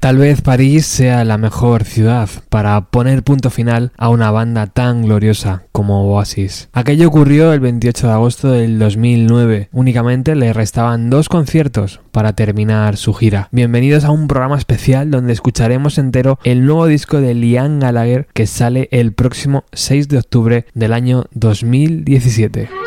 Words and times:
Tal 0.00 0.16
vez 0.16 0.42
París 0.42 0.86
sea 0.86 1.24
la 1.24 1.38
mejor 1.38 1.82
ciudad 1.82 2.30
para 2.50 2.80
poner 2.82 3.24
punto 3.24 3.50
final 3.50 3.90
a 3.98 4.10
una 4.10 4.30
banda 4.30 4.68
tan 4.68 5.02
gloriosa 5.02 5.64
como 5.72 6.04
Oasis. 6.04 6.68
Aquello 6.72 7.08
ocurrió 7.08 7.52
el 7.52 7.58
28 7.58 8.06
de 8.06 8.12
agosto 8.12 8.52
del 8.52 8.78
2009. 8.78 9.70
Únicamente 9.72 10.36
le 10.36 10.52
restaban 10.52 11.10
dos 11.10 11.28
conciertos 11.28 12.00
para 12.12 12.32
terminar 12.34 12.96
su 12.96 13.12
gira. 13.12 13.48
Bienvenidos 13.50 14.04
a 14.04 14.12
un 14.12 14.28
programa 14.28 14.56
especial 14.56 15.10
donde 15.10 15.32
escucharemos 15.32 15.98
entero 15.98 16.38
el 16.44 16.64
nuevo 16.64 16.86
disco 16.86 17.20
de 17.20 17.34
Liam 17.34 17.80
Gallagher 17.80 18.28
que 18.34 18.46
sale 18.46 18.88
el 18.92 19.12
próximo 19.12 19.64
6 19.72 20.06
de 20.06 20.18
octubre 20.18 20.66
del 20.74 20.92
año 20.92 21.24
2017. 21.32 22.77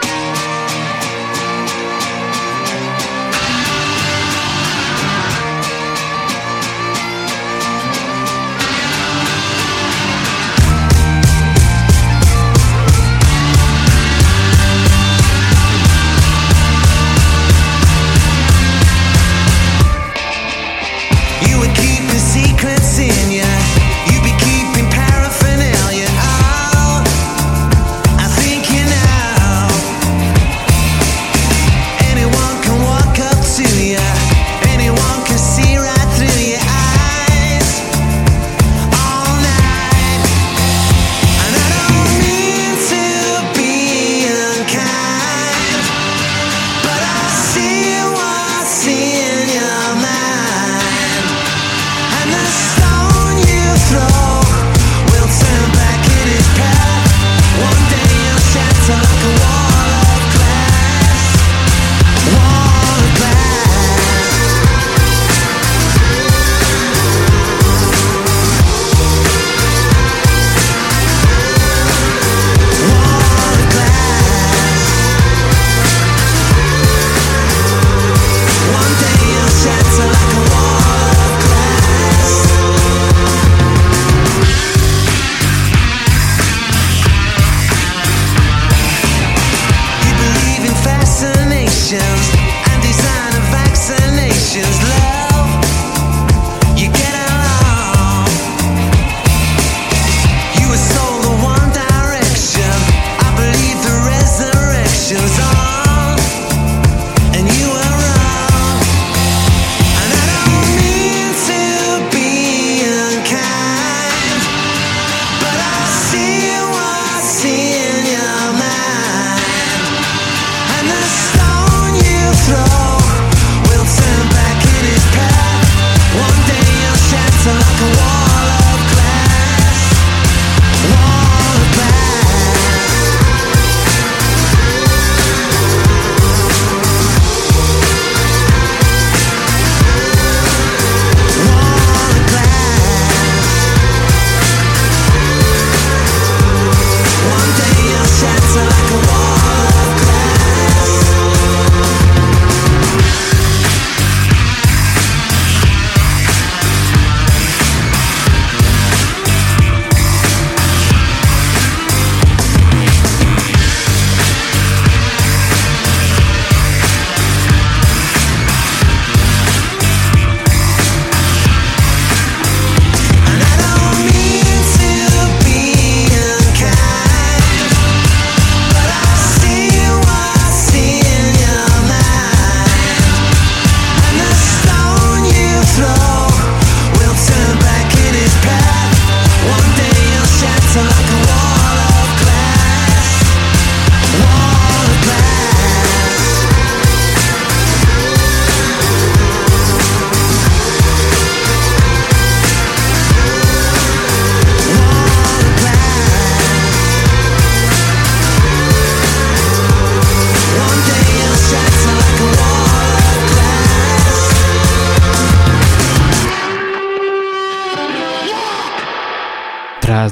questions 94.51 94.83
left 94.83 95.10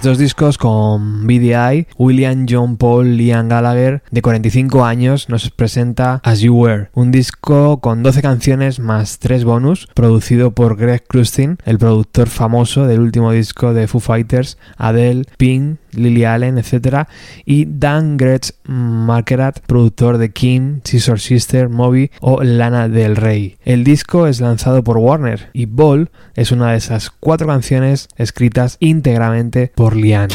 dos 0.01 0.17
discos 0.17 0.57
con 0.57 1.27
BDI, 1.27 1.87
William 1.97 2.45
John 2.49 2.77
Paul 2.77 3.17
Liam 3.17 3.49
Gallagher, 3.49 4.01
de 4.11 4.21
45 4.21 4.85
años, 4.85 5.29
nos 5.29 5.49
presenta 5.49 6.21
As 6.23 6.39
You 6.39 6.55
Were, 6.55 6.89
un 6.93 7.11
disco 7.11 7.79
con 7.81 8.03
12 8.03 8.21
canciones 8.21 8.79
más 8.79 9.19
3 9.19 9.43
bonus, 9.43 9.87
producido 9.93 10.51
por 10.51 10.77
Greg 10.77 11.03
Krustin, 11.07 11.57
el 11.65 11.79
productor 11.79 12.29
famoso 12.29 12.87
del 12.87 13.01
último 13.01 13.31
disco 13.31 13.73
de 13.73 13.87
Foo 13.87 13.99
Fighters, 13.99 14.57
Adele, 14.77 15.25
Pink, 15.37 15.79
Lily 15.91 16.25
Allen, 16.25 16.57
etc. 16.57 17.07
Y 17.45 17.65
Dan 17.65 18.17
Gretsch 18.17 18.51
Markerat, 18.65 19.59
productor 19.65 20.17
de 20.17 20.31
King, 20.31 20.79
Scissor 20.83 21.19
Sister, 21.19 21.69
Moby 21.69 22.11
o 22.21 22.43
Lana 22.43 22.87
del 22.87 23.15
Rey. 23.15 23.57
El 23.63 23.83
disco 23.83 24.27
es 24.27 24.41
lanzado 24.41 24.83
por 24.83 24.97
Warner 24.97 25.49
y 25.53 25.65
Ball 25.65 26.09
es 26.35 26.51
una 26.51 26.71
de 26.71 26.77
esas 26.77 27.09
cuatro 27.09 27.47
canciones 27.47 28.07
escritas 28.15 28.77
íntegramente 28.79 29.71
por 29.75 29.88
Lian. 29.93 30.29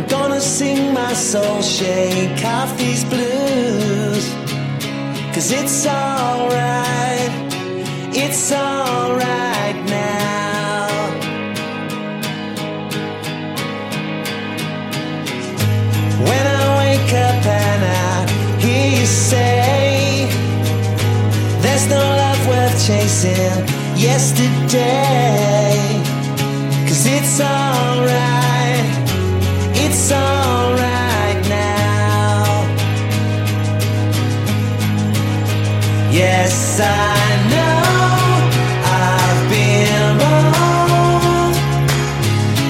I'm 0.00 0.06
gonna 0.06 0.40
sing 0.40 0.94
my 0.94 1.12
soul, 1.12 1.60
shake 1.60 2.44
off 2.44 2.76
these 2.78 3.04
blues. 3.04 4.34
Cause 5.34 5.52
it's 5.52 5.86
alright, 5.86 7.30
it's 8.14 8.52
alright 8.52 9.76
now. 9.86 10.29
you 19.00 19.06
say 19.06 20.28
there's 21.62 21.86
no 21.88 21.96
love 21.96 22.46
worth 22.48 22.86
chasing 22.86 23.66
yesterday? 23.96 25.72
Cause 26.86 27.06
it's 27.06 27.40
alright, 27.40 28.84
it's 29.84 30.12
alright 30.12 31.48
now. 31.48 32.44
Yes, 36.12 36.78
I 36.82 37.26
know 37.52 37.80
I've 39.00 39.42
been 39.54 40.18
wrong. 40.20 41.54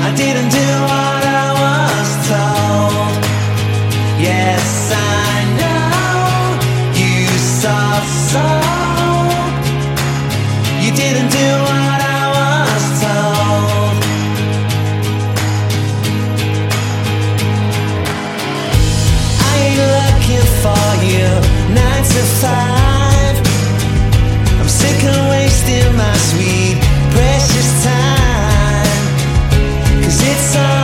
I 0.07 0.15
didn't 0.17 0.51
do 0.51 0.95
all. 0.95 1.10
Wasting 25.31 25.97
my 25.97 26.17
sweet, 26.17 26.77
precious 27.13 27.85
time. 27.85 29.05
Cause 30.03 30.23
it's 30.23 30.57
alright, 30.57 30.80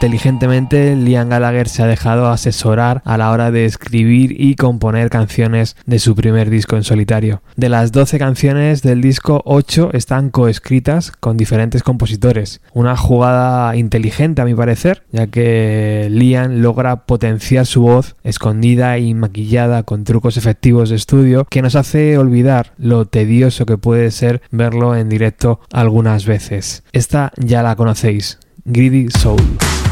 inteligentemente, 0.00 0.96
Liam 0.96 1.28
Gallagher 1.28 1.68
se 1.68 1.82
ha 1.82 1.86
dejado 1.86 2.28
asesorar 2.28 3.02
a 3.04 3.18
la 3.18 3.30
hora 3.32 3.50
de 3.50 3.66
escribir 3.66 4.34
y 4.40 4.54
componer 4.54 5.10
canciones 5.10 5.76
de 5.84 5.98
su 5.98 6.14
primer 6.14 6.48
disco 6.48 6.76
en 6.76 6.84
solitario. 6.84 7.42
De 7.56 7.68
las 7.68 7.92
12 7.92 8.18
canciones 8.18 8.80
del 8.80 9.02
disco, 9.02 9.42
8 9.44 9.90
están 9.92 10.30
coescritas 10.30 11.10
con 11.10 11.36
diferentes 11.36 11.82
compositores. 11.82 12.62
Una 12.72 12.96
jugada 12.96 13.76
inteligente 13.76 14.40
a 14.40 14.46
mi 14.46 14.54
parecer, 14.54 15.02
ya 15.12 15.26
que 15.26 16.08
Liam 16.10 16.62
logra 16.62 17.04
potenciar 17.04 17.66
su 17.66 17.82
voz 17.82 18.16
escondida 18.24 18.96
y 18.96 19.12
maquillada 19.12 19.82
con 19.82 20.04
trucos 20.04 20.38
efectivos 20.38 20.88
de 20.88 20.96
estudio 20.96 21.44
que 21.44 21.60
nos 21.60 21.76
hace 21.76 22.16
olvidar 22.16 22.72
lo 22.78 23.04
tedioso 23.04 23.66
que 23.66 23.76
puede 23.76 24.10
ser 24.12 24.40
verlo 24.50 24.96
en 24.96 25.10
directo 25.10 25.60
algunas 25.70 26.24
veces. 26.24 26.84
Esta 26.92 27.32
ya 27.36 27.62
la 27.62 27.76
conocéis. 27.76 28.38
Greedy 28.64 29.10
Soul. 29.10 29.89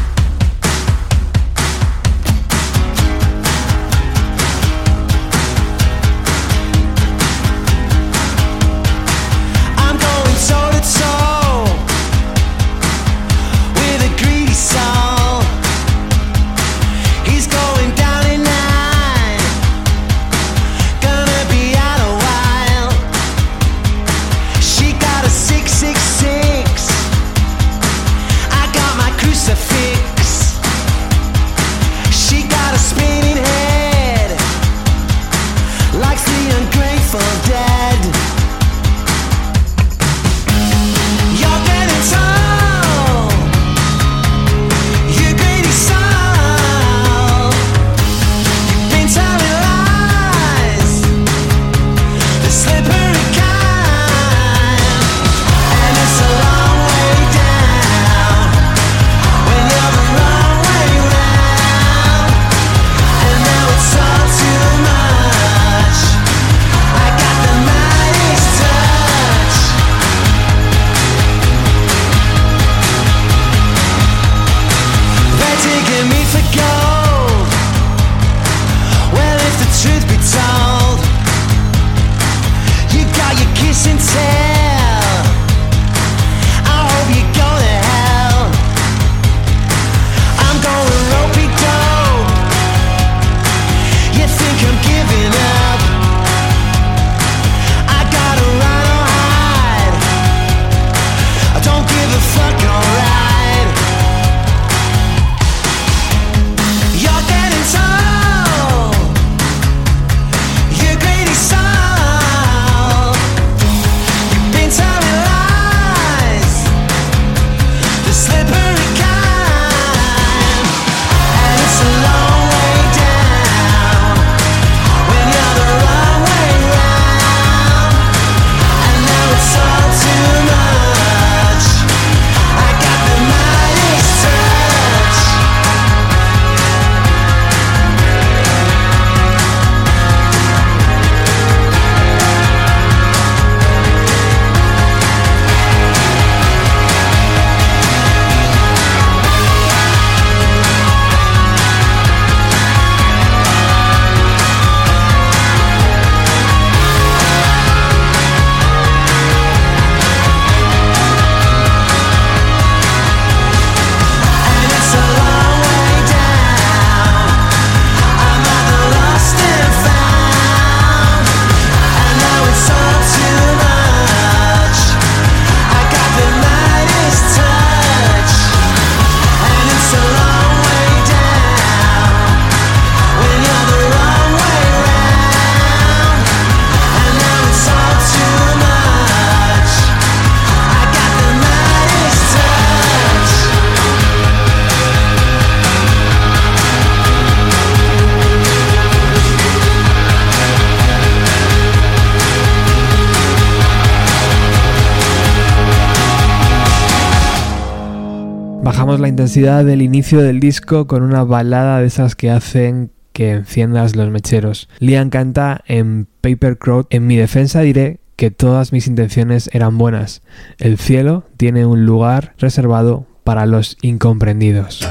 La 208.99 209.07
intensidad 209.07 209.65
del 209.65 209.81
inicio 209.81 210.21
del 210.21 210.39
disco 210.39 210.87
con 210.87 211.03
una 211.03 211.23
balada 211.23 211.79
de 211.79 211.87
esas 211.87 212.15
que 212.15 212.29
hacen 212.29 212.91
que 213.13 213.31
enciendas 213.31 213.95
los 213.95 214.09
mecheros. 214.09 214.69
Liam 214.79 215.09
canta 215.09 215.61
en 215.67 216.07
Paper 216.21 216.57
Crowd. 216.57 216.85
En 216.89 217.07
mi 217.07 217.15
defensa 217.15 217.61
diré 217.61 217.99
que 218.15 218.31
todas 218.31 218.71
mis 218.71 218.87
intenciones 218.87 219.49
eran 219.53 219.77
buenas. 219.77 220.21
El 220.57 220.77
cielo 220.77 221.25
tiene 221.37 221.65
un 221.65 221.85
lugar 221.85 222.33
reservado 222.37 223.05
para 223.23 223.45
los 223.45 223.77
incomprendidos. 223.81 224.87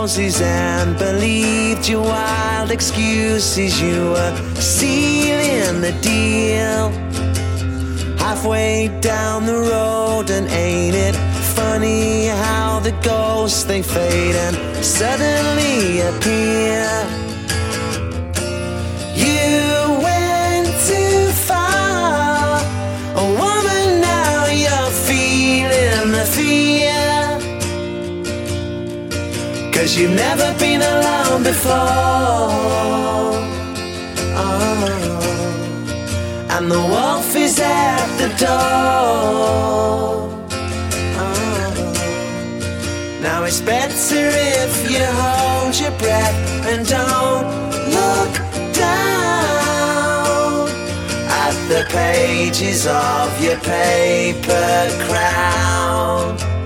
Roses 0.00 0.40
and 0.40 0.96
believed 0.96 1.88
your 1.88 2.02
wild 2.02 2.70
excuses. 2.70 3.80
You 3.80 4.10
were 4.14 4.34
sealing 4.54 5.80
the 5.80 5.92
deal 6.00 6.84
halfway 8.16 8.88
down 9.00 9.46
the 9.46 9.58
road, 9.72 10.30
and 10.30 10.46
ain't 10.50 10.94
it 10.94 11.16
funny 11.56 12.26
how 12.26 12.78
the 12.78 12.92
ghosts 13.02 13.64
they 13.64 13.82
fade 13.82 14.36
and 14.46 14.56
suddenly 14.84 16.00
appear? 16.10 16.86
You 19.26 19.48
went 20.06 20.68
too 20.90 21.20
far, 21.48 22.60
a 23.24 23.26
woman. 23.42 23.86
Now 24.00 24.46
you're 24.64 24.92
feeling 25.08 26.12
the 26.18 26.24
fear. 26.36 27.17
Cause 29.78 29.94
you've 29.96 30.10
never 30.10 30.52
been 30.58 30.82
alone 30.82 31.44
before. 31.44 31.70
Oh. 34.42 34.58
And 36.50 36.68
the 36.68 36.80
wolf 36.80 37.36
is 37.36 37.60
at 37.60 38.06
the 38.18 38.28
door. 38.44 38.48
Oh. 41.22 41.74
Now 43.22 43.44
it's 43.44 43.60
better 43.60 44.30
if 44.56 44.90
you 44.90 45.04
hold 45.22 45.78
your 45.78 45.92
breath 45.92 46.66
and 46.66 46.84
don't 46.84 47.46
look 47.94 48.34
down 48.74 50.68
at 51.46 51.54
the 51.68 51.84
pages 51.88 52.84
of 52.84 53.40
your 53.40 53.58
paper 53.58 54.90
crown. 55.06 56.57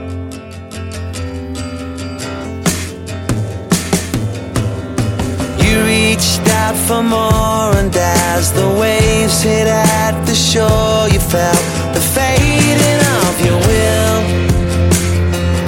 Out 6.63 6.77
for 6.77 7.03
more, 7.03 7.71
and 7.81 7.95
as 7.97 8.53
the 8.53 8.69
waves 8.81 9.43
hit 9.43 9.67
at 9.67 10.15
the 10.27 10.35
shore, 10.35 11.09
you 11.15 11.21
felt 11.35 11.65
the 11.97 12.03
fading 12.17 13.03
of 13.23 13.35
your 13.47 13.59
will. 13.69 14.19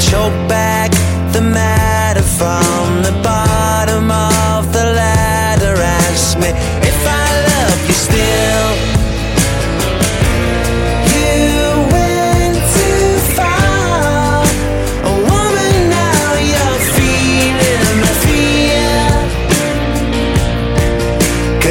Choke 0.09 0.39
back 0.49 0.91
the 1.33 1.41
matter 1.41 2.27
from 2.39 3.03
the 3.09 3.15
bottom 3.23 4.07
of 4.11 4.73
the 4.73 4.85
ladder. 5.01 5.75
Ask 6.05 6.39
me 6.39 6.51
if 6.91 7.01
I 7.23 7.27
love 7.51 7.81
you 7.89 7.97
still. 8.07 8.84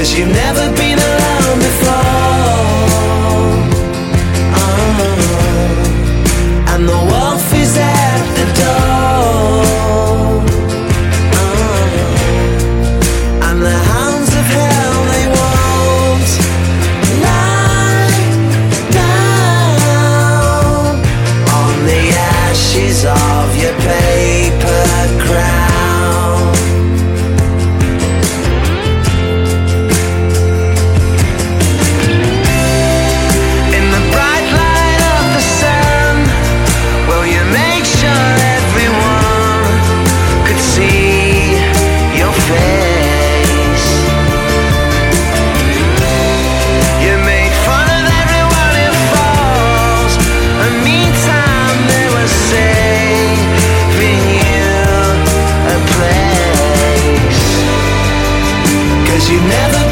Cause 0.04 0.20
you've 0.20 0.28
never 0.28 0.70
been 0.76 1.13
You 59.34 59.40
never 59.42 59.83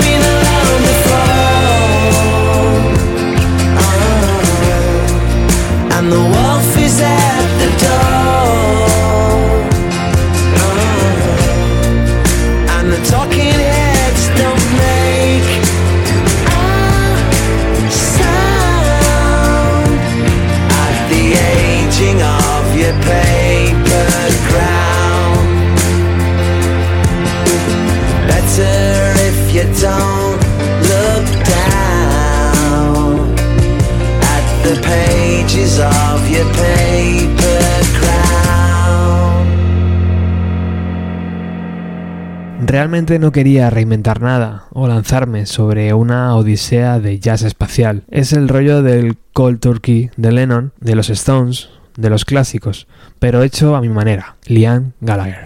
Realmente 42.82 43.20
no 43.20 43.32
quería 43.32 43.70
reinventar 43.70 44.22
nada 44.22 44.64
o 44.72 44.88
lanzarme 44.88 45.46
sobre 45.46 45.94
una 45.94 46.36
odisea 46.36 47.00
de 47.00 47.20
jazz 47.20 47.44
espacial. 47.44 48.02
Es 48.10 48.34
el 48.34 48.50
rollo 48.50 48.82
del 48.82 49.18
Cold 49.34 49.60
Turkey 49.60 50.10
de 50.18 50.32
Lennon, 50.32 50.74
de 50.80 50.96
los 50.96 51.12
Stones, 51.12 51.70
de 51.96 52.10
los 52.10 52.26
clásicos, 52.26 52.88
pero 53.20 53.44
hecho 53.44 53.76
a 53.76 53.82
mi 53.82 53.90
manera. 53.90 54.36
Liam 54.48 54.94
Gallagher. 55.00 55.46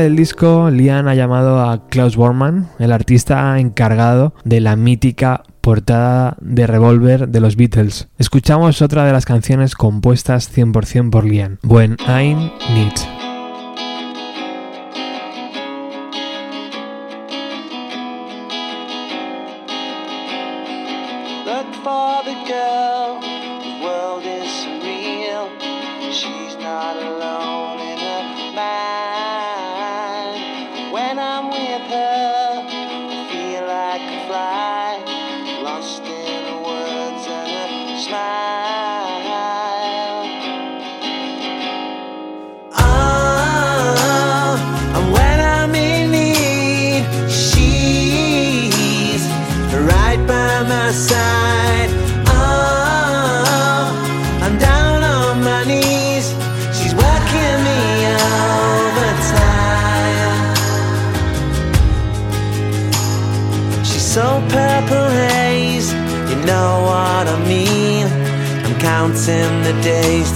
Del 0.00 0.16
disco, 0.16 0.70
Liam 0.70 1.08
ha 1.08 1.14
llamado 1.14 1.60
a 1.60 1.88
Klaus 1.88 2.16
Bormann, 2.16 2.68
el 2.78 2.92
artista 2.92 3.58
encargado 3.58 4.34
de 4.44 4.60
la 4.60 4.76
mítica 4.76 5.42
portada 5.60 6.36
de 6.40 6.66
Revolver 6.66 7.28
de 7.28 7.40
los 7.40 7.56
Beatles. 7.56 8.08
Escuchamos 8.18 8.82
otra 8.82 9.04
de 9.04 9.12
las 9.12 9.26
canciones 9.26 9.74
compuestas 9.74 10.56
100% 10.56 11.10
por 11.10 11.24
Liam, 11.24 11.58
When 11.62 11.96
I'm 12.06 12.50
Neat. 12.74 13.19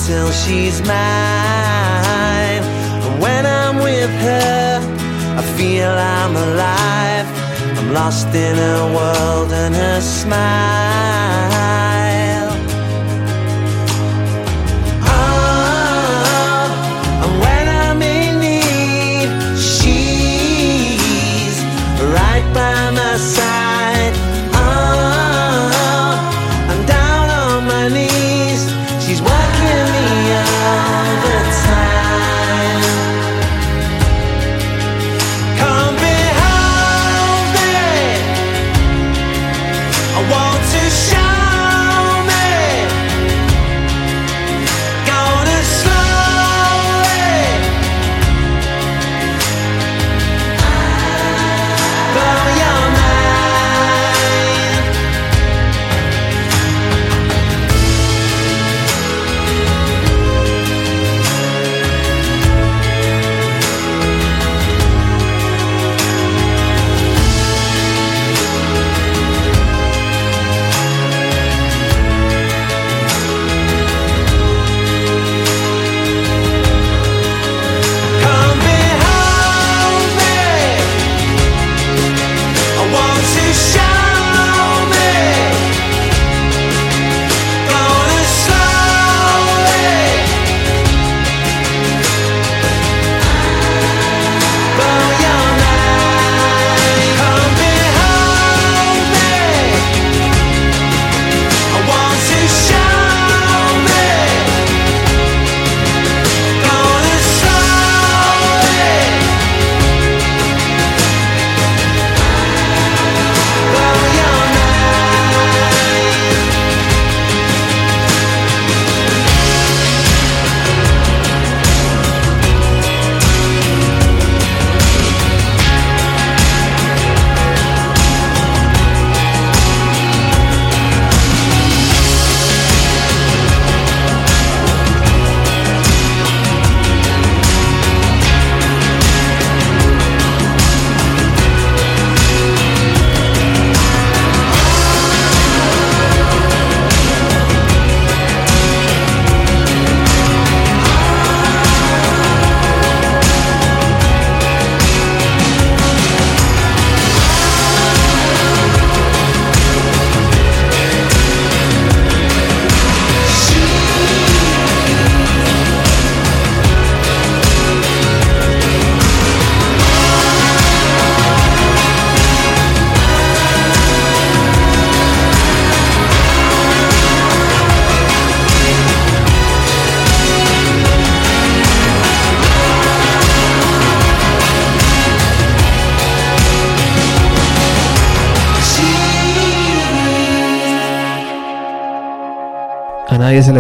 Till 0.07 0.31
she's 0.33 0.81
mine. 0.83 2.63
When 3.25 3.47
I'm 3.47 3.77
with 3.77 4.11
her, 4.29 4.81
I 5.39 5.43
feel 5.57 5.91
I'm 5.91 6.37
alive. 6.37 7.27
I'm 7.79 7.93
lost 7.95 8.29
in 8.35 8.57
her 8.57 8.83
world 8.95 9.51
and 9.53 9.75
her 9.75 10.01
smile. 10.01 11.44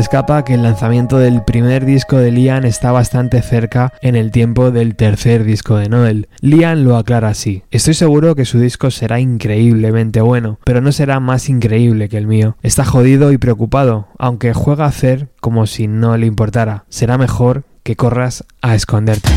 Escapa 0.04 0.44
que 0.44 0.52
el 0.52 0.62
lanzamiento 0.62 1.16
del 1.18 1.44
primer 1.44 1.86
disco 1.86 2.18
de 2.18 2.30
Liam 2.30 2.66
está 2.66 2.92
bastante 2.92 3.40
cerca 3.40 3.94
en 4.02 4.16
el 4.16 4.32
tiempo 4.32 4.70
del 4.70 4.96
tercer 4.96 5.44
disco 5.44 5.76
de 5.76 5.88
Noel. 5.88 6.28
Liam 6.42 6.84
lo 6.84 6.98
aclara 6.98 7.28
así. 7.28 7.62
Estoy 7.70 7.94
seguro 7.94 8.34
que 8.34 8.44
su 8.44 8.58
disco 8.58 8.90
será 8.90 9.18
increíblemente 9.18 10.20
bueno, 10.20 10.58
pero 10.62 10.82
no 10.82 10.92
será 10.92 11.20
más 11.20 11.48
increíble 11.48 12.10
que 12.10 12.18
el 12.18 12.26
mío. 12.26 12.58
Está 12.62 12.84
jodido 12.84 13.32
y 13.32 13.38
preocupado, 13.38 14.08
aunque 14.18 14.52
juega 14.52 14.84
a 14.84 14.88
hacer 14.88 15.30
como 15.40 15.66
si 15.66 15.88
no 15.88 16.18
le 16.18 16.26
importara. 16.26 16.84
Será 16.90 17.16
mejor 17.16 17.64
que 17.82 17.96
corras 17.96 18.44
a 18.60 18.74
esconderte. 18.74 19.30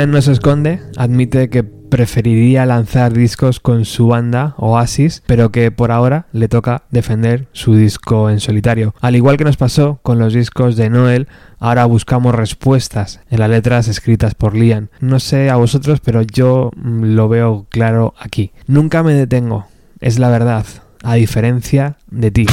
Liam 0.00 0.12
no 0.12 0.22
se 0.22 0.32
esconde, 0.32 0.80
admite 0.96 1.50
que 1.50 1.62
preferiría 1.62 2.64
lanzar 2.64 3.12
discos 3.12 3.60
con 3.60 3.84
su 3.84 4.06
banda 4.06 4.54
Oasis, 4.56 5.22
pero 5.26 5.52
que 5.52 5.70
por 5.70 5.92
ahora 5.92 6.24
le 6.32 6.48
toca 6.48 6.84
defender 6.90 7.48
su 7.52 7.74
disco 7.74 8.30
en 8.30 8.40
solitario. 8.40 8.94
Al 9.02 9.14
igual 9.14 9.36
que 9.36 9.44
nos 9.44 9.58
pasó 9.58 10.00
con 10.02 10.18
los 10.18 10.32
discos 10.32 10.76
de 10.76 10.88
Noel, 10.88 11.28
ahora 11.58 11.84
buscamos 11.84 12.34
respuestas 12.34 13.20
en 13.28 13.40
las 13.40 13.50
letras 13.50 13.88
escritas 13.88 14.34
por 14.34 14.56
Liam. 14.56 14.88
No 15.00 15.20
sé 15.20 15.50
a 15.50 15.56
vosotros, 15.56 16.00
pero 16.00 16.22
yo 16.22 16.70
mm, 16.76 17.14
lo 17.14 17.28
veo 17.28 17.66
claro 17.68 18.14
aquí. 18.18 18.52
Nunca 18.66 19.02
me 19.02 19.12
detengo, 19.12 19.66
es 20.00 20.18
la 20.18 20.30
verdad, 20.30 20.64
a 21.02 21.16
diferencia 21.16 21.98
de 22.10 22.30
ti. 22.30 22.46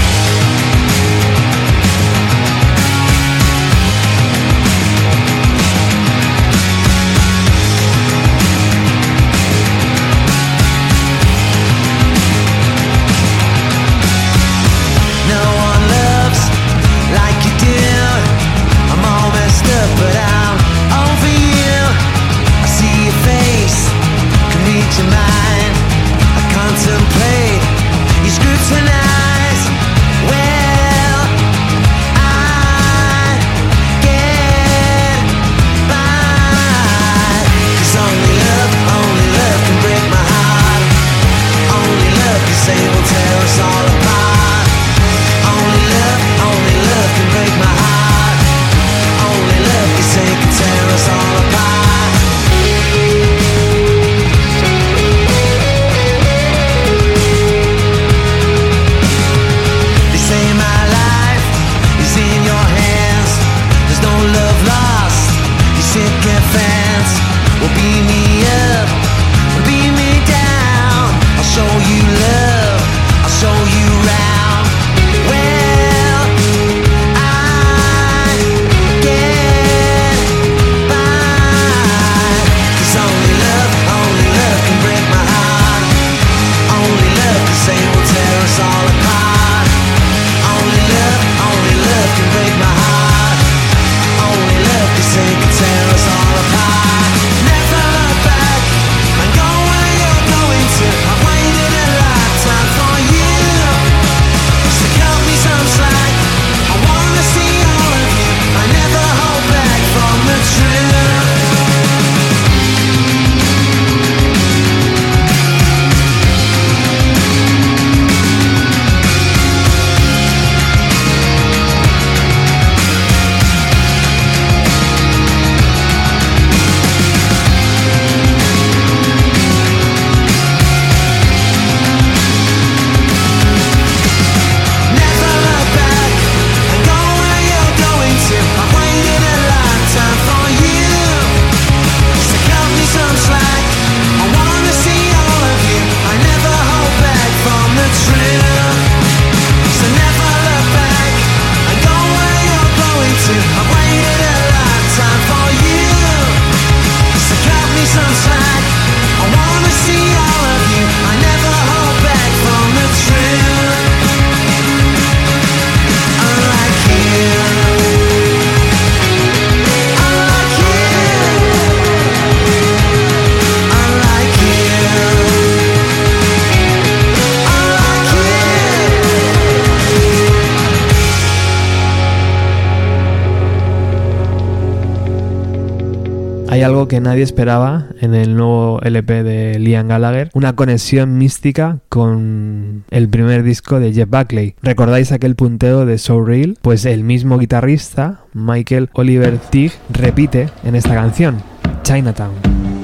Nadie 187.17 187.23
esperaba 187.23 187.87
en 187.99 188.13
el 188.13 188.37
nuevo 188.37 188.79
LP 188.83 189.23
de 189.23 189.57
Liam 189.57 189.87
Gallagher, 189.87 190.29
una 190.35 190.53
conexión 190.53 191.17
mística 191.17 191.79
con 191.89 192.83
el 192.91 193.09
primer 193.09 193.41
disco 193.41 193.79
de 193.79 193.91
Jeff 193.91 194.07
Buckley. 194.07 194.53
¿Recordáis 194.61 195.11
aquel 195.11 195.33
punteo 195.33 195.87
de 195.87 195.97
So 195.97 196.23
Real? 196.23 196.59
Pues 196.61 196.85
el 196.85 197.03
mismo 197.03 197.39
guitarrista, 197.39 198.19
Michael 198.33 198.91
Oliver 198.93 199.39
Tig, 199.39 199.71
repite 199.89 200.49
en 200.63 200.75
esta 200.75 200.93
canción, 200.93 201.41
Chinatown. 201.81 202.76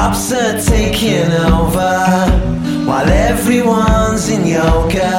Cops 0.00 0.32
are 0.32 0.58
taking 0.62 1.30
over 1.52 1.94
while 2.88 3.10
everyone's 3.30 4.30
in 4.30 4.46
yoga. 4.46 5.12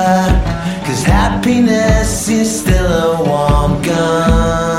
Cause 0.86 1.04
happiness 1.04 2.28
is 2.28 2.50
still 2.62 2.92
a 3.10 3.24
warm 3.24 3.80
gun. 3.84 4.72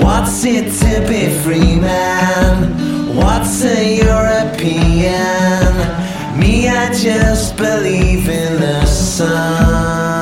What's 0.00 0.44
it 0.44 0.66
to 0.82 1.00
be 1.08 1.22
free, 1.42 1.74
man? 1.74 2.54
What's 3.16 3.64
a 3.64 3.96
European? 4.08 5.72
Me, 6.38 6.68
I 6.68 6.92
just 6.92 7.56
believe 7.56 8.28
in 8.28 8.60
the 8.60 8.86
sun. 8.86 10.13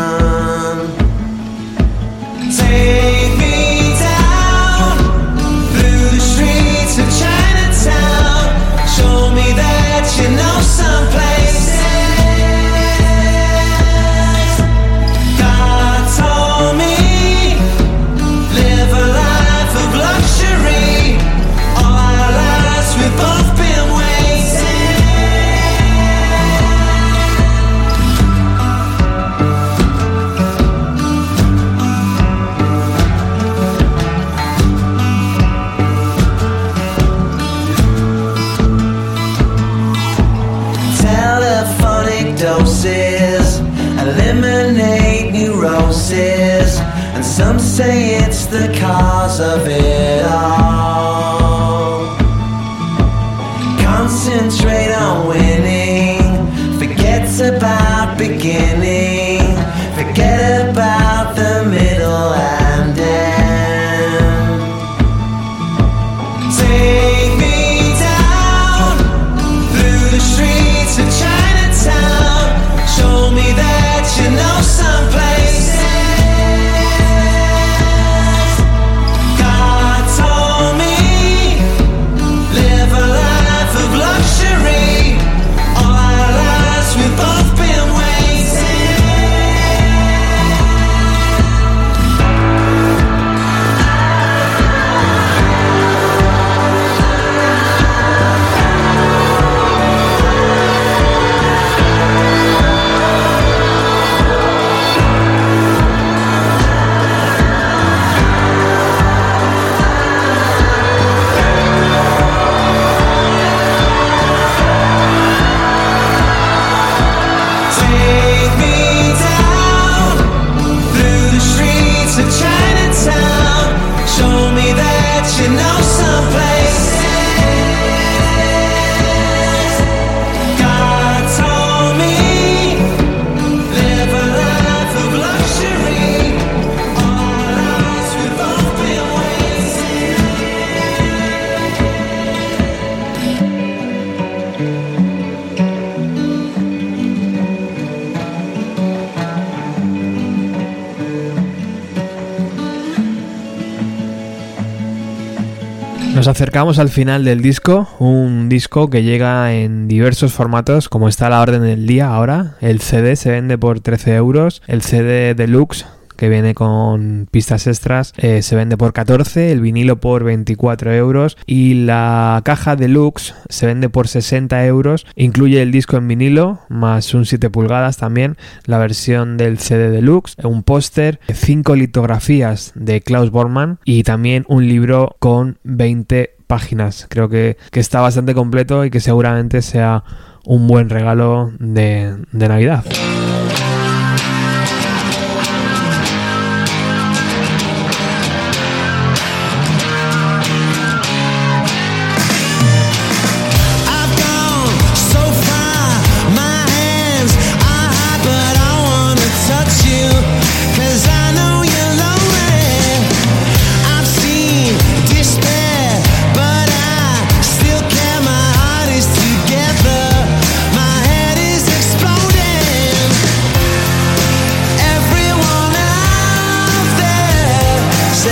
Nos 156.23 156.29
acercamos 156.29 156.79
al 156.79 156.89
final 156.89 157.25
del 157.25 157.43
disco, 157.43 157.89
un 157.99 158.49
disco 158.49 158.89
que 158.89 159.03
llega 159.03 159.53
en 159.55 159.89
diversos 159.89 160.33
formatos, 160.33 160.89
como 160.89 161.09
está 161.09 161.27
a 161.27 161.31
la 161.31 161.41
orden 161.41 161.63
del 161.63 161.85
día 161.85 162.15
ahora. 162.15 162.55
El 162.61 162.81
CD 162.81 163.17
se 163.17 163.33
vende 163.33 163.59
por 163.59 163.81
13 163.81 164.15
euros, 164.15 164.63
el 164.69 164.83
CD 164.83 165.35
deluxe 165.35 165.85
que 166.23 166.29
viene 166.29 166.55
con 166.55 167.27
pistas 167.33 167.67
extras, 167.67 168.15
eh, 168.17 168.43
se 168.43 168.55
vende 168.55 168.77
por 168.77 168.93
14, 168.93 169.51
el 169.51 169.61
vinilo 169.61 169.97
por 169.97 170.23
24 170.23 170.93
euros 170.95 171.37
y 171.47 171.75
la 171.75 172.41
caja 172.45 172.77
deluxe 172.77 173.35
se 173.49 173.67
vende 173.67 173.89
por 173.89 174.07
60 174.07 174.65
euros. 174.67 175.05
Incluye 175.17 175.61
el 175.61 175.73
disco 175.73 175.97
en 175.97 176.07
vinilo, 176.07 176.61
más 176.69 177.13
un 177.15 177.27
7 177.27 177.51
pulgadas 177.51 177.97
también, 177.97 178.37
la 178.67 178.79
versión 178.79 179.37
del 179.37 179.59
CD 179.59 179.91
deluxe, 179.91 180.37
un 180.45 180.63
póster, 180.63 181.19
5 181.27 181.75
litografías 181.75 182.71
de 182.77 183.01
Klaus 183.01 183.33
Bormann 183.33 183.81
y 183.85 184.05
también 184.05 184.45
un 184.47 184.69
libro 184.69 185.17
con 185.19 185.59
20 185.65 186.37
páginas. 186.47 187.09
Creo 187.09 187.29
que, 187.29 187.57
que 187.73 187.81
está 187.81 188.01
bastante 188.01 188.33
completo 188.33 188.85
y 188.85 188.91
que 188.91 189.01
seguramente 189.01 189.61
sea 189.61 190.05
un 190.45 190.69
buen 190.69 190.89
regalo 190.89 191.51
de 191.59 192.17
Navidad. 192.31 192.85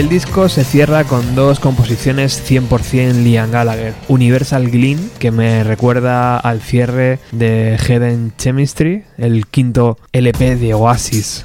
El 0.00 0.08
disco 0.08 0.48
se 0.48 0.64
cierra 0.64 1.04
con 1.04 1.34
dos 1.34 1.60
composiciones 1.60 2.42
100% 2.50 3.22
Liam 3.22 3.50
Gallagher. 3.50 3.92
Universal 4.08 4.70
Glean, 4.70 5.10
que 5.18 5.30
me 5.30 5.62
recuerda 5.62 6.38
al 6.38 6.62
cierre 6.62 7.18
de 7.32 7.78
Hidden 7.78 8.32
Chemistry, 8.38 9.04
el 9.18 9.46
quinto 9.46 9.98
LP 10.12 10.56
de 10.56 10.72
Oasis, 10.72 11.44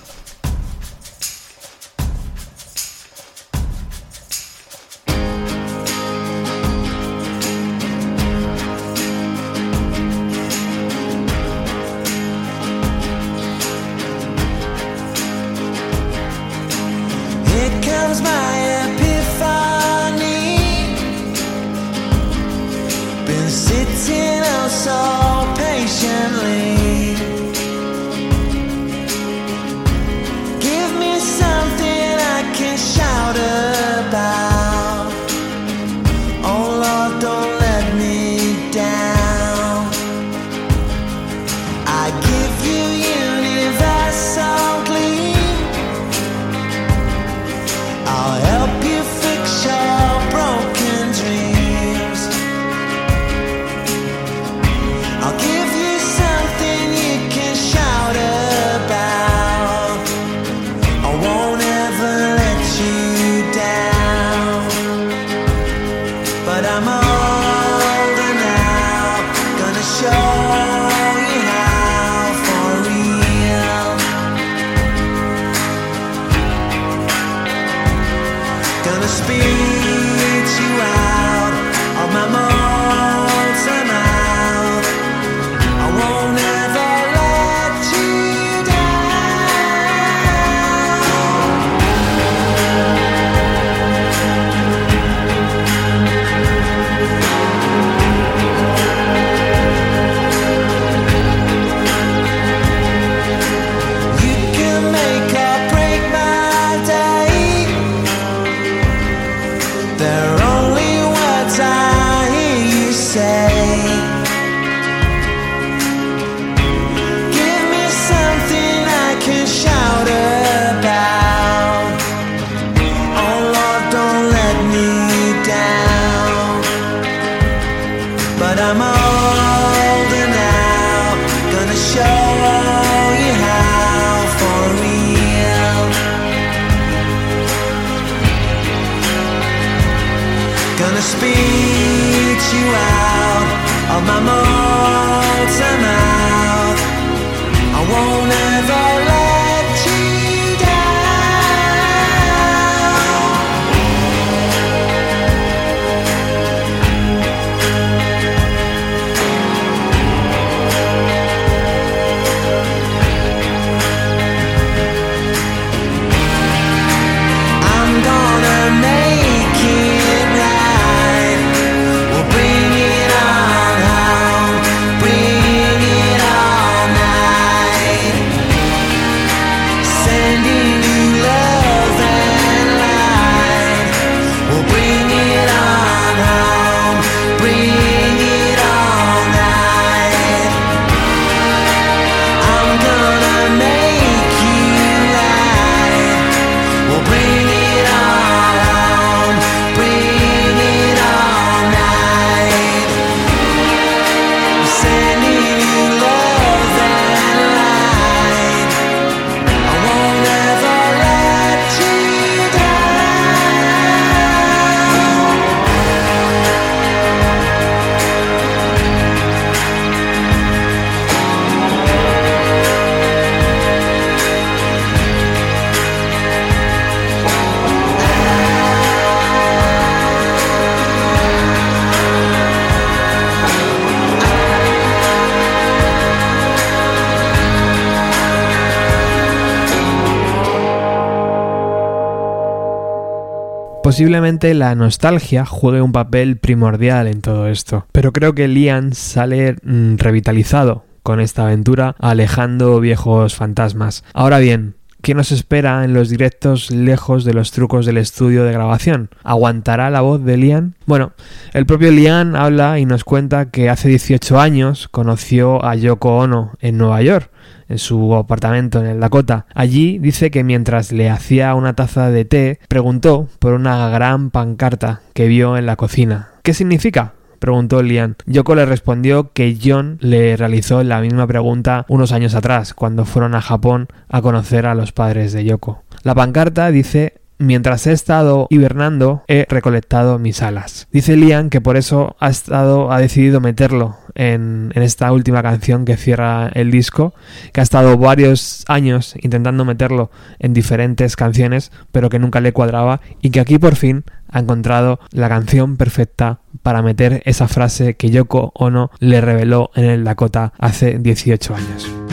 Posiblemente 243.96 244.54
la 244.56 244.76
nostalgia 244.76 245.46
juegue 245.46 245.82
un 245.82 245.94
papel 245.94 246.36
primordial 246.36 247.08
en 247.08 247.22
todo 247.22 247.48
esto, 247.48 247.88
pero 247.94 248.12
creo 248.12 248.36
que 248.36 248.50
Lian 248.50 248.94
sale 248.94 249.56
mm, 249.64 249.96
revitalizado 249.96 250.84
con 251.02 251.22
esta 251.22 251.44
aventura, 251.44 251.96
alejando 252.00 252.82
viejos 252.82 253.36
fantasmas. 253.36 254.04
Ahora 254.14 254.40
bien, 254.40 254.76
¿Qué 255.02 255.14
nos 255.14 255.32
espera 255.32 255.86
en 255.86 255.94
los 255.94 256.10
directos 256.10 256.72
lejos 256.72 257.26
de 257.26 257.36
los 257.36 257.52
trucos 257.52 257.86
del 257.86 257.98
estudio 257.98 258.44
de 258.44 258.52
grabación? 258.52 259.12
¿Aguantará 259.24 259.92
la 259.92 260.02
voz 260.02 260.26
de 260.26 260.36
Lian? 260.36 260.74
Bueno, 260.88 261.14
el 261.54 261.68
propio 261.68 261.92
Lian 261.92 262.36
habla 262.36 262.80
y 262.80 262.86
nos 262.86 263.04
cuenta 263.04 263.52
que 263.52 263.70
hace 263.70 263.88
18 263.88 264.40
años 264.40 264.88
conoció 264.88 265.64
a 265.64 265.76
Yoko 265.76 266.18
Ono 266.18 266.54
en 266.60 266.80
Nueva 266.80 267.04
York 267.04 267.30
en 267.70 267.80
su 267.80 268.16
apartamento 268.16 268.80
en 268.80 268.88
el 268.88 269.00
Dakota. 269.00 269.46
Allí 269.54 270.00
dice 270.00 270.32
que 270.32 270.44
mientras 270.44 270.92
le 270.92 271.10
hacía 271.10 271.56
una 271.56 271.74
taza 271.74 272.12
de 272.12 272.26
té, 272.26 272.60
preguntó 272.68 273.28
por 273.40 273.54
una 273.54 273.90
gran 273.90 274.30
pancarta 274.30 275.02
que 275.14 275.28
vio 275.28 275.58
en 275.58 275.66
la 275.66 275.76
cocina. 275.76 276.30
¿Qué 276.44 276.54
significa? 276.54 277.14
preguntó 277.40 277.84
Lian. 277.84 278.16
Yoko 278.26 278.56
le 278.56 278.66
respondió 278.66 279.32
que 279.34 279.58
John 279.62 279.98
le 280.00 280.36
realizó 280.36 280.84
la 280.84 281.02
misma 281.02 281.28
pregunta 281.28 281.86
unos 281.90 282.12
años 282.12 282.34
atrás, 282.34 282.74
cuando 282.74 283.06
fueron 283.06 283.36
a 283.36 283.42
Japón 283.42 283.88
a 284.10 284.22
conocer 284.22 284.66
a 284.66 284.74
los 284.74 284.92
padres 284.92 285.34
de 285.34 285.46
Yoko. 285.46 285.84
La 286.04 286.16
pancarta 286.16 286.72
dice 286.72 287.22
Mientras 287.38 287.86
he 287.88 287.92
estado 287.92 288.48
hibernando, 288.50 289.24
he 289.28 289.46
recolectado 289.50 290.20
mis 290.20 290.42
alas. 290.42 290.88
Dice 290.92 291.18
Liam 291.18 291.50
que 291.50 291.62
por 291.62 291.76
eso 291.76 292.16
ha 292.20 292.30
estado, 292.30 292.92
ha 292.92 293.00
decidido 293.00 293.42
meterlo 293.42 293.98
en, 294.16 294.72
en, 294.74 294.84
esta 294.84 295.12
última 295.12 295.44
canción 295.44 295.84
que 295.84 295.98
cierra 295.98 296.48
el 296.54 296.72
disco, 296.72 297.14
que 297.52 297.60
ha 297.60 297.64
estado 297.64 297.98
varios 297.98 298.64
años 298.68 299.16
intentando 299.22 299.66
meterlo 299.66 300.12
en 300.40 300.54
diferentes 300.54 301.18
canciones, 301.18 301.72
pero 301.92 302.10
que 302.10 302.20
nunca 302.20 302.40
le 302.40 302.54
cuadraba, 302.54 303.02
y 303.22 303.32
que 303.32 303.42
aquí 303.42 303.58
por 303.58 303.76
fin 303.76 304.06
ha 304.30 304.40
encontrado 304.40 305.00
la 305.12 305.30
canción 305.30 305.78
perfecta 305.78 306.40
para 306.64 306.82
meter 306.82 307.22
esa 307.26 307.48
frase 307.48 307.96
que 307.96 308.10
Yoko 308.10 308.52
Ono 308.56 308.92
le 309.00 309.22
reveló 309.22 309.72
en 309.76 309.86
el 309.86 310.04
Dakota 310.04 310.54
hace 310.58 310.98
18 311.00 311.56
años. 311.56 312.05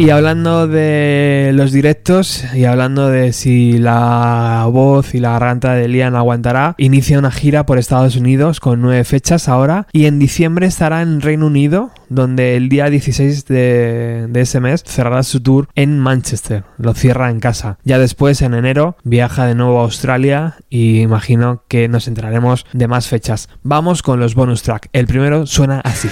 Y 0.00 0.10
hablando 0.10 0.68
de 0.68 1.50
los 1.54 1.72
directos 1.72 2.44
y 2.54 2.66
hablando 2.66 3.08
de 3.08 3.32
si 3.32 3.78
la 3.78 4.68
voz 4.70 5.12
y 5.12 5.18
la 5.18 5.32
garganta 5.32 5.74
de 5.74 5.88
Liam 5.88 6.14
aguantará, 6.14 6.76
inicia 6.78 7.18
una 7.18 7.32
gira 7.32 7.66
por 7.66 7.78
Estados 7.78 8.14
Unidos 8.14 8.60
con 8.60 8.80
nueve 8.80 9.02
fechas 9.02 9.48
ahora 9.48 9.88
y 9.92 10.06
en 10.06 10.20
diciembre 10.20 10.68
estará 10.68 11.02
en 11.02 11.20
Reino 11.20 11.48
Unido, 11.48 11.90
donde 12.10 12.56
el 12.56 12.68
día 12.68 12.88
16 12.90 13.46
de, 13.46 14.30
ese 14.32 14.60
mes 14.60 14.84
cerrará 14.86 15.24
su 15.24 15.40
tour 15.40 15.68
en 15.74 15.98
Manchester, 15.98 16.62
lo 16.76 16.94
cierra 16.94 17.28
en 17.28 17.40
casa. 17.40 17.78
Ya 17.82 17.98
después, 17.98 18.40
en 18.40 18.54
enero, 18.54 18.96
viaja 19.02 19.46
de 19.46 19.56
nuevo 19.56 19.80
a 19.80 19.82
Australia 19.82 20.58
y 20.70 21.00
imagino 21.00 21.64
que 21.66 21.88
nos 21.88 22.06
enteraremos 22.06 22.66
de 22.72 22.86
más 22.86 23.08
fechas. 23.08 23.48
Vamos 23.64 24.04
con 24.04 24.20
los 24.20 24.36
bonus 24.36 24.62
track. 24.62 24.90
El 24.92 25.08
primero 25.08 25.44
suena 25.44 25.80
así. 25.80 26.08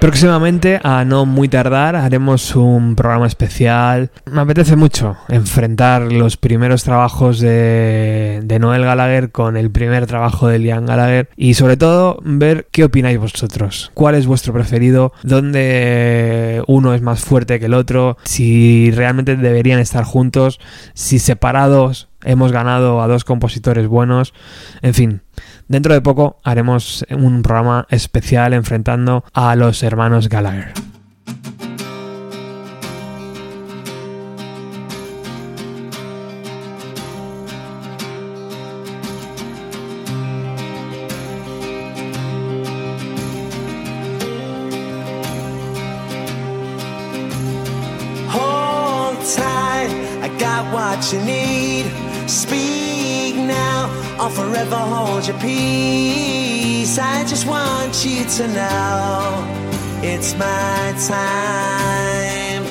Próximamente, 0.00 0.80
a 0.82 1.04
no 1.04 1.26
muy 1.26 1.50
tardar, 1.50 1.94
haremos 1.94 2.56
un 2.56 2.96
programa 2.96 3.26
especial. 3.26 4.10
Me 4.24 4.40
apetece 4.40 4.74
mucho 4.74 5.18
enfrentar 5.28 6.10
los 6.10 6.38
primeros 6.38 6.84
trabajos 6.84 7.38
de, 7.38 8.56
Noel 8.58 8.82
Gallagher 8.82 9.30
con 9.30 9.58
el 9.58 9.70
primer 9.70 10.06
trabajo 10.06 10.48
de 10.48 10.58
Liam 10.58 10.86
Gallagher 10.86 11.28
y 11.36 11.52
sobre 11.52 11.76
todo 11.76 12.18
ver 12.24 12.66
qué 12.72 12.84
opináis 12.84 13.18
vosotros. 13.18 13.90
¿Cuál 13.92 14.14
es 14.14 14.26
vuestro 14.26 14.54
preferido? 14.54 15.12
¿Dónde 15.22 16.62
uno 16.66 16.94
es 16.94 17.02
más 17.02 17.20
fuerte 17.20 17.60
que 17.60 17.66
el 17.66 17.74
otro? 17.74 18.16
Si 18.24 18.90
realmente 18.92 19.36
deberían 19.36 19.80
estar 19.80 20.04
juntos, 20.04 20.60
si 20.94 21.18
separados 21.18 22.08
hemos 22.24 22.52
ganado 22.52 23.02
a 23.02 23.06
dos 23.06 23.24
compositores 23.24 23.86
buenos. 23.86 24.32
En 24.82 24.94
fin, 24.94 25.20
Dentro 25.70 25.94
de 25.94 26.00
poco 26.00 26.40
haremos 26.42 27.06
un 27.10 27.42
programa 27.42 27.86
especial 27.90 28.54
enfrentando 28.54 29.22
a 29.32 29.54
los 29.54 29.84
hermanos 29.84 30.28
Gallagher. 30.28 30.89
Your 55.30 55.40
peace. 55.40 56.98
I 56.98 57.24
just 57.24 57.46
want 57.46 58.04
you 58.04 58.24
to 58.24 58.48
know 58.48 59.44
it's 60.02 60.34
my 60.34 60.94
time. 61.06 62.64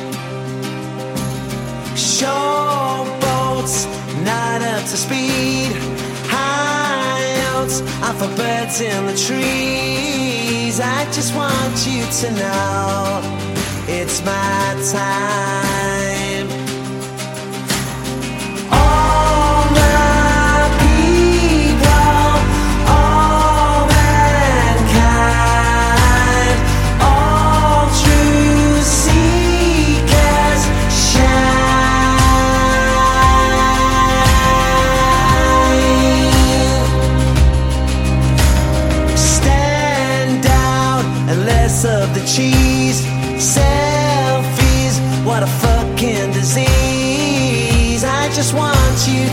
Shore 1.96 3.06
boats 3.22 3.86
not 4.24 4.62
up 4.62 4.82
to 4.82 4.98
speed. 5.06 5.72
High 6.28 7.24
notes 7.54 7.82
are 8.04 8.14
for 8.14 8.36
birds 8.36 8.82
in 8.82 9.06
the 9.06 9.16
trees. 9.16 10.80
I 10.80 11.06
just 11.12 11.36
want 11.36 11.88
you 11.88 12.04
to 12.22 12.32
know 12.42 13.22
it's 13.88 14.24
my 14.26 14.76
time. 14.92 16.19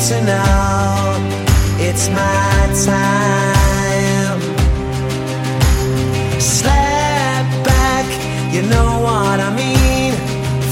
To 0.08 0.22
know 0.22 1.18
it's 1.80 2.08
my 2.10 2.70
time. 2.84 4.40
Slap 6.40 7.64
back, 7.64 8.06
you 8.54 8.62
know 8.62 9.00
what 9.02 9.40
I 9.40 9.50
mean. 9.56 10.12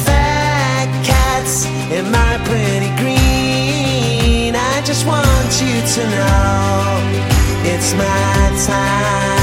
Fat 0.05 0.87
cats 1.05 1.67
in 1.91 2.13
my 2.13 2.39
pretty 2.45 2.91
green. 3.03 4.55
I 4.55 4.81
just 4.85 5.05
want 5.05 5.51
you 5.61 5.83
to 5.95 6.03
know 6.15 6.95
it's 7.65 7.93
my 7.95 8.65
time. 8.69 9.34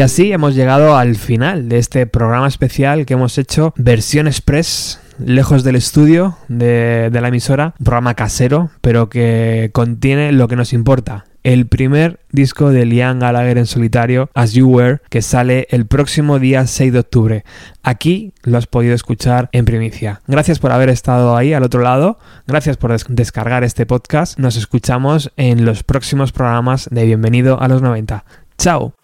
Y 0.00 0.02
así 0.02 0.32
hemos 0.32 0.54
llegado 0.54 0.96
al 0.96 1.14
final 1.14 1.68
de 1.68 1.76
este 1.76 2.06
programa 2.06 2.48
especial 2.48 3.04
que 3.04 3.12
hemos 3.12 3.36
hecho, 3.36 3.74
versión 3.76 4.28
express, 4.28 4.98
lejos 5.22 5.62
del 5.62 5.76
estudio 5.76 6.38
de, 6.48 7.10
la 7.12 7.28
emisora, 7.28 7.74
un 7.78 7.84
programa 7.84 8.14
casero, 8.14 8.70
pero 8.80 9.10
que 9.10 9.68
contiene 9.74 10.32
lo 10.32 10.48
que 10.48 10.56
nos 10.56 10.72
importa. 10.72 11.26
El 11.42 11.66
primer 11.66 12.20
disco 12.32 12.70
de 12.70 12.86
Liam 12.86 13.18
Gallagher 13.18 13.58
en 13.58 13.66
solitario, 13.66 14.30
As 14.32 14.54
You 14.54 14.70
Were, 14.70 15.00
que 15.10 15.20
sale 15.20 15.66
el 15.68 15.84
próximo 15.84 16.38
día 16.38 16.66
6 16.66 16.94
de 16.94 16.98
octubre. 16.98 17.44
Aquí 17.82 18.32
lo 18.42 18.56
has 18.56 18.66
podido 18.66 18.94
escuchar 18.94 19.50
en 19.52 19.66
primicia. 19.66 20.22
Gracias 20.26 20.60
por 20.60 20.72
haber 20.72 20.88
estado 20.88 21.36
ahí 21.36 21.52
al 21.52 21.62
otro 21.62 21.82
lado, 21.82 22.18
gracias 22.46 22.78
por 22.78 22.92
des- 22.92 23.04
descargar 23.06 23.64
este 23.64 23.84
podcast. 23.84 24.38
Nos 24.38 24.56
escuchamos 24.56 25.30
en 25.36 25.66
los 25.66 25.82
próximos 25.82 26.32
programas 26.32 26.88
de 26.90 27.04
Bienvenido 27.04 27.60
a 27.60 27.68
los 27.68 27.82
90. 27.82 28.24
¡Chao! 28.56 28.94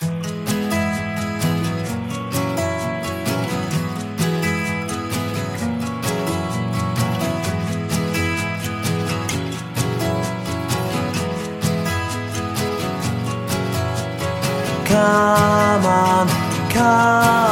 Come 14.97 15.85
on, 15.85 16.27
come 16.71 17.46